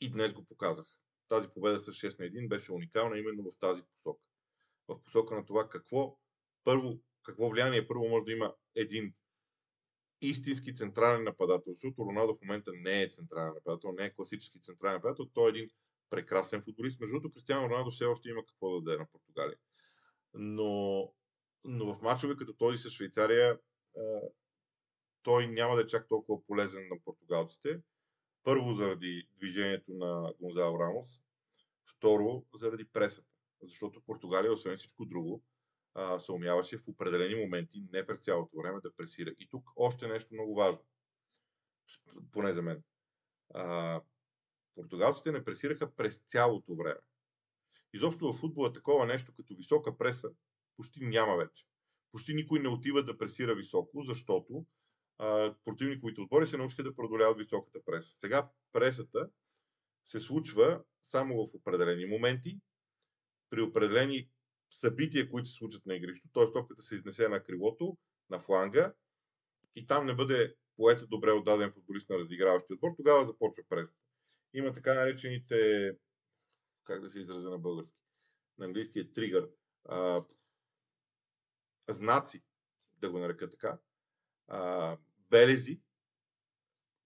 И 0.00 0.10
днес 0.10 0.32
го 0.32 0.44
показах. 0.44 0.86
Тази 1.28 1.48
победа 1.48 1.78
с 1.78 1.92
6 1.92 2.18
на 2.18 2.24
1 2.24 2.48
беше 2.48 2.72
уникална 2.72 3.18
именно 3.18 3.42
в 3.42 3.58
тази 3.58 3.82
посока. 3.82 4.22
В 4.88 5.02
посока 5.02 5.34
на 5.34 5.46
това 5.46 5.68
какво 5.68 6.18
първо, 6.64 7.00
какво 7.22 7.50
влияние 7.50 7.88
първо 7.88 8.08
може 8.08 8.24
да 8.24 8.32
има 8.32 8.54
един 8.74 9.14
истински 10.20 10.74
централен 10.74 11.24
нападател, 11.24 11.72
защото 11.72 12.04
Роналдо 12.04 12.34
в 12.34 12.40
момента 12.42 12.72
не 12.74 13.02
е 13.02 13.08
централен 13.08 13.54
нападател, 13.54 13.92
не 13.92 14.04
е 14.04 14.14
класически 14.14 14.60
централен 14.60 14.94
нападател, 14.94 15.26
той 15.26 15.48
е 15.48 15.50
един 15.50 15.70
прекрасен 16.10 16.62
футболист. 16.62 17.00
Между 17.00 17.12
другото, 17.12 17.32
Кристиано 17.34 17.68
Роналдо 17.68 17.90
все 17.90 18.04
още 18.04 18.28
има 18.28 18.44
какво 18.46 18.70
да 18.70 18.80
даде 18.80 18.98
на 18.98 19.06
Португалия. 19.12 19.56
Но, 20.34 21.12
но 21.64 21.94
в 21.94 22.02
мачове 22.02 22.36
като 22.36 22.52
този 22.52 22.78
с 22.78 22.90
Швейцария 22.90 23.58
той 25.22 25.46
няма 25.46 25.76
да 25.76 25.82
е 25.82 25.86
чак 25.86 26.08
толкова 26.08 26.46
полезен 26.46 26.88
на 26.90 27.00
португалците. 27.04 27.80
Първо 28.42 28.74
заради 28.74 29.28
движението 29.36 29.92
на 29.92 30.34
Гонзало 30.40 30.80
Рамос, 30.80 31.20
второ 31.84 32.44
заради 32.54 32.84
пресата. 32.84 33.28
Защото 33.62 34.00
Португалия, 34.00 34.52
освен 34.52 34.76
всичко 34.76 35.04
друго, 35.04 35.42
се 36.18 36.32
умяваше 36.32 36.78
в 36.78 36.88
определени 36.88 37.42
моменти, 37.42 37.84
не 37.92 38.06
през 38.06 38.18
цялото 38.18 38.58
време, 38.58 38.80
да 38.80 38.94
пресира. 38.96 39.30
И 39.38 39.48
тук 39.48 39.70
още 39.76 40.08
нещо 40.08 40.34
много 40.34 40.54
важно, 40.54 40.84
поне 42.32 42.52
за 42.52 42.62
мен. 42.62 42.82
А, 43.54 44.00
португалците 44.74 45.32
не 45.32 45.44
пресираха 45.44 45.94
през 45.94 46.18
цялото 46.26 46.74
време. 46.74 47.00
Изобщо 47.92 48.32
в 48.32 48.36
футбола 48.36 48.72
такова 48.72 49.06
нещо 49.06 49.32
като 49.36 49.54
висока 49.54 49.98
преса 49.98 50.30
почти 50.76 51.04
няма 51.04 51.36
вече. 51.36 51.64
Почти 52.12 52.34
никой 52.34 52.60
не 52.60 52.68
отива 52.68 53.04
да 53.04 53.18
пресира 53.18 53.54
високо, 53.54 54.02
защото 54.02 54.66
противниковите 55.64 56.20
отбори 56.20 56.46
се 56.46 56.56
научиха 56.56 56.82
да 56.82 56.96
продоляват 56.96 57.38
високата 57.38 57.84
преса. 57.84 58.16
Сега 58.16 58.50
пресата 58.72 59.28
се 60.04 60.20
случва 60.20 60.84
само 61.02 61.46
в 61.46 61.54
определени 61.54 62.06
моменти, 62.06 62.60
при 63.50 63.62
определени 63.62 64.30
събития, 64.70 65.30
които 65.30 65.48
се 65.48 65.54
случат 65.54 65.86
на 65.86 65.94
игрището, 65.94 66.28
т.е. 66.32 66.52
топката 66.52 66.82
се 66.82 66.94
изнесе 66.94 67.28
на 67.28 67.42
крилото, 67.42 67.96
на 68.30 68.40
фланга 68.40 68.92
и 69.74 69.86
там 69.86 70.06
не 70.06 70.14
бъде 70.14 70.54
поета 70.76 71.06
добре 71.06 71.32
отдаден 71.32 71.72
футболист 71.72 72.10
на 72.10 72.18
разиграващия 72.18 72.74
отбор, 72.74 72.90
тогава 72.96 73.26
започва 73.26 73.64
пресата. 73.68 74.00
Има 74.54 74.72
така 74.72 74.94
наречените, 74.94 75.90
как 76.84 77.00
да 77.00 77.10
се 77.10 77.20
изразя 77.20 77.50
на 77.50 77.58
български, 77.58 77.98
на 78.58 78.66
английски 78.66 79.00
е 79.00 79.12
тригър, 79.12 79.48
а, 79.84 80.24
знаци, 81.88 82.44
да 82.96 83.10
го 83.10 83.18
нарека 83.18 83.50
така, 83.50 83.78
а, 84.48 84.96
белези, 85.30 85.80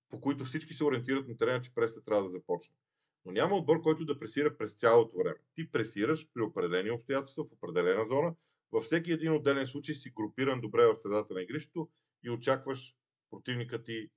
по 0.09 0.21
които 0.21 0.45
всички 0.45 0.75
се 0.75 0.85
ориентират 0.85 1.29
на 1.29 1.37
терена, 1.37 1.61
че 1.61 1.75
преста 1.75 2.05
трябва 2.05 2.23
да 2.23 2.31
започне. 2.31 2.77
Но 3.25 3.33
няма 3.33 3.57
отбор, 3.57 3.83
който 3.83 4.05
да 4.05 4.19
пресира 4.19 4.57
през 4.57 4.79
цялото 4.79 5.19
време. 5.19 5.37
Ти 5.55 5.71
пресираш 5.71 6.29
при 6.35 6.43
определени 6.43 6.91
обстоятелства, 6.91 7.45
в 7.45 7.53
определена 7.53 8.09
зона. 8.09 8.35
Във 8.73 8.85
всеки 8.85 9.13
един 9.13 9.33
отделен 9.33 9.67
случай 9.67 9.95
си 9.95 10.11
групиран 10.11 10.61
добре 10.61 10.87
в 10.87 10.97
средата 10.97 11.35
на 11.35 11.43
игрището 11.43 11.91
и 12.23 12.31
очакваш 12.31 12.97
противника 13.31 13.83
ти, 13.83 14.11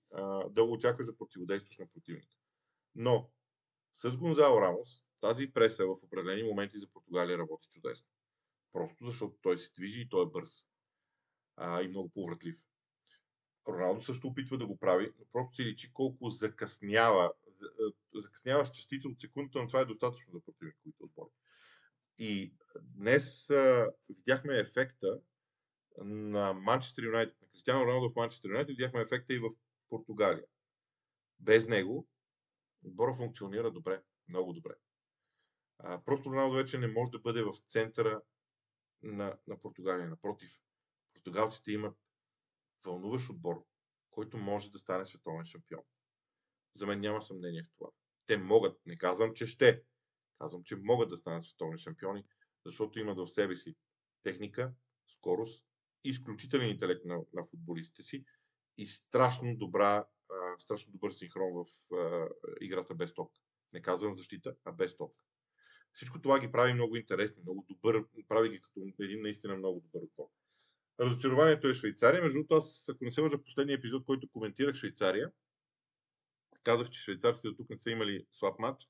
да 0.50 0.64
очакваш 0.64 1.06
да 1.06 1.18
противодействаш 1.18 1.78
на 1.78 1.88
противника. 1.88 2.36
Но 2.96 3.30
с 3.94 4.18
Гонзало 4.18 4.62
Рамос 4.62 5.04
тази 5.22 5.54
преса 5.54 5.86
в 5.86 6.04
определени 6.04 6.44
моменти 6.44 6.78
за 6.78 6.88
Португалия 6.88 7.38
работи 7.38 7.68
чудесно. 7.72 8.08
Просто 8.74 9.06
защото 9.06 9.38
той 9.42 9.58
се 9.58 9.72
движи 9.76 10.02
и 10.02 10.10
той 10.10 10.24
е 10.24 10.30
бърз. 10.30 10.66
А, 11.56 11.82
и 11.82 11.88
много 11.88 12.10
повратлив. 12.10 12.56
Роналдо 13.68 14.02
също 14.02 14.28
опитва 14.28 14.58
да 14.58 14.68
го 14.68 14.78
прави, 14.78 15.12
но 15.20 15.26
просто 15.32 15.56
си 15.56 15.66
личи 15.66 15.94
колко 15.94 16.30
закъснява. 16.30 17.34
Е, 17.64 18.20
закъснява 18.20 18.66
с 18.66 18.72
частица 18.72 19.08
от 19.08 19.22
секундата, 19.22 19.60
но 19.60 19.68
това 19.68 19.80
е 19.80 19.86
достатъчно 19.86 20.34
за 20.34 20.42
противниковите 20.42 21.04
отбори. 21.04 21.30
И 22.18 22.54
днес 22.82 23.50
а, 23.50 23.92
видяхме 24.10 24.60
ефекта 24.60 25.22
на 25.98 26.54
Манчестър 26.54 27.04
Юнайтед, 27.04 27.42
на 27.42 27.48
Кристиано 27.48 27.86
Роналдо 27.86 28.10
в 28.10 28.16
Манчестър 28.16 28.50
Юнайтед, 28.50 28.78
видяхме 28.78 29.02
ефекта 29.02 29.34
и 29.34 29.40
в 29.40 29.50
Португалия. 29.90 30.46
Без 31.40 31.68
него 31.68 32.08
отбора 32.84 33.14
функционира 33.14 33.72
добре, 33.72 34.04
много 34.28 34.54
добре. 34.54 34.74
А, 35.80 36.04
просто 36.04 36.30
Роналдо 36.30 36.56
вече 36.56 36.78
не 36.78 36.88
може 36.88 37.12
да 37.12 37.20
бъде 37.20 37.44
в 37.44 37.54
центъра 37.70 38.22
на, 39.04 39.38
на 39.48 39.60
Португалия. 39.62 40.10
Напротив, 40.10 40.52
португалците 41.14 41.72
имат 41.72 41.98
вълнуващ 42.86 43.30
отбор, 43.30 43.66
който 44.10 44.38
може 44.38 44.72
да 44.72 44.80
стане 44.80 45.06
световен 45.06 45.46
шампион. 45.46 45.84
За 46.76 46.88
мен 46.88 47.00
няма 47.00 47.22
съмнение 47.22 47.64
в 47.64 47.78
това. 47.78 47.90
Те 48.28 48.38
могат, 48.38 48.80
не 48.86 48.98
казвам, 48.98 49.34
че 49.34 49.46
ще, 49.46 49.84
казвам, 50.40 50.64
че 50.64 50.76
могат 50.76 51.10
да 51.10 51.18
станат 51.18 51.46
световни 51.46 51.78
шампиони, 51.78 52.24
защото 52.66 53.00
имат 53.00 53.18
в 53.18 53.28
себе 53.28 53.56
си 53.56 53.76
техника, 54.24 54.74
скорост, 55.08 55.66
изключителен 56.04 56.70
интелект 56.70 57.06
на, 57.06 57.20
на 57.34 57.44
футболистите 57.44 58.02
си 58.04 58.26
и 58.78 58.86
страшно, 58.86 59.58
добра, 59.58 60.06
а, 60.30 60.60
страшно 60.60 60.92
добър 60.92 61.12
синхрон 61.12 61.54
в 61.54 61.96
а, 61.96 62.30
играта 62.62 62.96
без 62.96 63.14
топка. 63.14 63.40
Не 63.74 63.82
казвам 63.82 64.16
защита, 64.16 64.56
а 64.66 64.72
без 64.72 64.98
топка. 64.98 65.24
Всичко 65.94 66.22
това 66.22 66.40
ги 66.40 66.52
прави 66.52 66.74
много 66.74 66.96
интересни, 66.96 67.42
много 67.42 67.66
добър, 67.70 68.06
прави 68.28 68.50
ги 68.50 68.62
като 68.62 68.80
един 69.00 69.22
наистина 69.22 69.56
много 69.56 69.80
добър 69.80 70.04
отбор. 70.04 70.30
Разочарованието 71.00 71.68
е 71.68 71.74
Швейцария. 71.74 72.24
Между 72.24 72.38
другото, 72.38 72.56
аз, 72.56 72.90
ако 72.90 73.04
не 73.04 73.12
се 73.12 73.22
лъжа, 73.22 73.44
последния 73.44 73.76
епизод, 73.76 74.06
който 74.06 74.30
коментирах 74.30 74.76
Швейцария, 74.76 75.32
казах, 76.68 76.90
че 76.90 77.02
швейцарците 77.02 77.48
до 77.48 77.56
тук 77.56 77.70
не 77.70 77.80
са 77.80 77.92
имали 77.92 78.26
слаб 78.32 78.60
матч. 78.60 78.88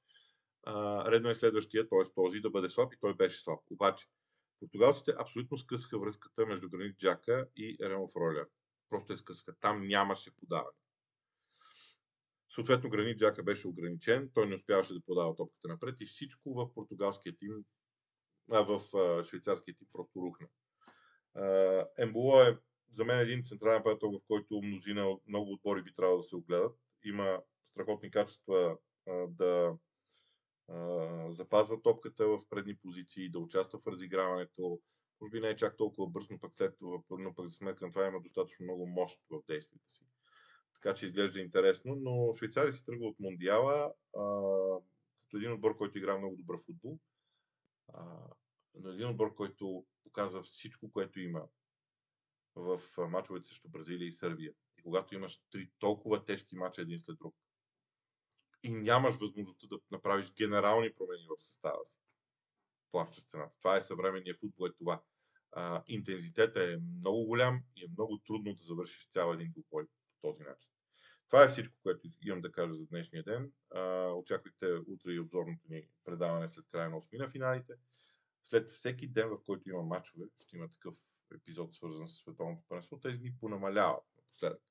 А, 0.64 1.12
редно 1.12 1.30
е 1.30 1.36
следващия, 1.36 1.90
т.е. 1.90 2.14
този 2.16 2.40
да 2.40 2.50
бъде 2.50 2.70
слаб 2.70 2.94
и 2.94 2.98
той 3.02 3.16
беше 3.16 3.40
слаб. 3.40 3.60
Обаче, 3.70 4.06
португалците 4.60 5.14
абсолютно 5.20 5.58
скъсаха 5.58 6.00
връзката 6.00 6.46
между 6.46 6.70
Гранит 6.70 6.98
Джака 6.98 7.48
и 7.56 7.78
Ремо 7.82 8.10
Фройлер. 8.14 8.48
Просто 8.90 9.14
е 9.14 9.16
скъсаха. 9.16 9.56
Там 9.60 9.88
нямаше 9.88 10.36
подаване. 10.36 10.78
Съответно, 12.50 12.90
Гранит 12.90 13.18
Джака 13.18 13.44
беше 13.44 13.68
ограничен, 13.68 14.32
той 14.34 14.48
не 14.48 14.56
успяваше 14.56 14.94
да 14.94 15.02
подава 15.02 15.36
топката 15.36 15.68
напред 15.68 15.96
и 16.00 16.06
всичко 16.06 16.54
в 16.54 16.74
португалския 16.74 17.38
тим, 17.38 17.64
а 18.52 18.62
в 18.62 18.82
швейцарския 19.24 19.76
тим 19.76 19.88
просто 19.94 20.22
рухна. 20.22 20.48
Ембуло 21.98 22.42
е 22.42 22.58
за 22.92 23.06
мен 23.06 23.20
един 23.20 23.44
централен 23.44 23.84
приятел, 23.84 24.12
в 24.12 24.20
който 24.28 24.62
мнозина, 24.64 25.18
много 25.28 25.54
отбори 25.54 25.84
би 25.84 25.94
трябвало 25.94 26.22
да 26.22 26.24
се 26.24 26.36
огледат. 26.36 26.76
Има 27.04 27.42
страхотни 27.64 28.12
качества 28.12 28.78
да 29.28 29.78
запазва 31.30 31.82
топката 31.82 32.28
в 32.28 32.42
предни 32.50 32.76
позиции, 32.76 33.30
да 33.30 33.40
участва 33.40 33.80
в 33.80 33.88
разиграването, 33.88 34.82
Може 35.22 35.32
би 35.32 35.40
не 35.40 35.50
е 35.50 35.56
чак 35.56 35.78
толкова 35.78 36.08
бърз, 36.08 36.30
но 36.30 36.40
пък 36.40 36.54
след 36.58 36.78
това, 36.78 37.02
но 37.10 37.34
пък 37.34 37.48
за 37.48 37.56
сметка 37.56 37.86
на 37.86 37.92
това 37.92 38.08
има 38.08 38.22
достатъчно 38.22 38.64
много 38.64 38.88
мощ 38.88 39.22
в 39.30 39.42
действията 39.48 39.90
си. 39.90 40.06
Така 40.74 40.94
че 40.94 41.06
изглежда 41.06 41.40
интересно, 41.40 41.96
но 41.96 42.34
Швейцария 42.34 42.72
си 42.72 42.86
тръгва 42.86 43.06
от 43.06 43.20
Мондиала 43.20 43.94
а, 44.18 44.24
като 45.22 45.38
един 45.38 45.54
отбор, 45.54 45.78
който 45.78 45.98
играе 45.98 46.18
много 46.18 46.36
добър 46.36 46.58
футбол. 46.66 47.00
А, 47.94 48.04
но 48.74 48.90
един 48.90 49.08
отбор, 49.08 49.36
който 49.36 49.86
показва 50.04 50.44
всичко, 50.44 50.92
което 50.92 51.20
има 51.20 51.48
в 52.56 52.82
мачовете 52.98 53.48
срещу 53.48 53.70
Бразилия 53.70 54.08
и 54.08 54.12
Сърбия. 54.12 54.54
Когато 54.88 55.16
имаш 55.16 55.42
три 55.52 55.70
толкова 55.80 56.26
тежки 56.26 56.56
мача 56.56 56.82
един 56.82 57.00
след 57.00 57.18
друг 57.18 57.36
и 58.64 58.70
нямаш 58.70 59.16
възможността 59.16 59.68
да 59.68 59.80
направиш 59.92 60.34
генерални 60.34 60.94
промени 60.94 61.28
в 61.30 61.44
състава 61.44 61.86
си, 61.86 61.98
плащаш 62.92 63.26
цената. 63.26 63.56
Това 63.58 63.78
е 63.78 63.82
съвременния 63.82 64.36
футбол, 64.36 64.68
е 64.68 64.74
това. 64.74 65.02
А, 65.52 65.84
интензитета 65.88 66.64
е 66.64 66.78
много 66.78 67.26
голям 67.26 67.64
и 67.76 67.84
е 67.84 67.88
много 67.92 68.18
трудно 68.18 68.54
да 68.54 68.64
завършиш 68.64 69.10
цял 69.10 69.34
един 69.34 69.52
двубой 69.52 69.86
по 69.86 70.32
този 70.32 70.44
начин. 70.44 70.70
Това 71.30 71.44
е 71.44 71.50
всичко, 71.50 71.76
което 71.84 72.08
имам 72.26 72.42
да 72.42 72.52
кажа 72.52 72.74
за 72.74 72.88
днешния 72.88 73.24
ден. 73.24 73.52
А, 73.72 74.12
очаквайте 74.12 74.66
утре 74.88 75.12
и 75.12 75.20
обзорното 75.20 75.66
ни 75.70 75.84
предаване 76.06 76.48
след 76.48 76.66
края 76.72 76.90
на 76.90 76.98
8 76.98 77.20
на 77.20 77.30
финалите. 77.30 77.74
След 78.44 78.72
всеки 78.72 79.08
ден, 79.08 79.30
в 79.30 79.44
който 79.46 79.70
има 79.70 79.84
матчове, 79.84 80.26
ще 80.40 80.56
има 80.56 80.70
такъв 80.70 80.96
епизод, 81.36 81.76
свързан 81.76 82.08
с 82.08 82.16
световното 82.16 82.64
първенство. 82.68 83.00
Тези 83.00 83.18
дни 83.18 83.38
понамаляват 83.40 84.04
напоследък. 84.18 84.67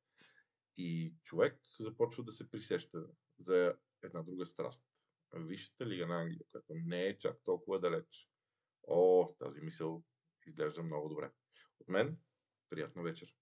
И 0.77 1.15
човек 1.23 1.61
започва 1.81 2.25
да 2.25 2.33
се 2.33 2.51
присеща 2.51 3.07
за 3.39 3.77
една 4.03 4.23
друга 4.23 4.47
страст. 4.47 4.85
Висшата 5.35 5.87
лига 5.87 6.07
на 6.07 6.21
Англия, 6.21 6.47
която 6.51 6.75
не 6.75 7.07
е 7.07 7.19
чак 7.19 7.37
толкова 7.45 7.81
далеч. 7.81 8.29
О, 8.89 9.35
тази 9.39 9.61
мисъл 9.61 10.05
изглежда 10.47 10.83
много 10.83 11.09
добре. 11.09 11.33
От 11.81 11.89
мен, 11.89 12.19
приятна 12.71 13.03
вечер. 13.03 13.35